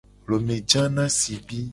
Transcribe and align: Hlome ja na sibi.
Hlome 0.25 0.55
ja 0.71 0.83
na 0.95 1.05
sibi. 1.17 1.61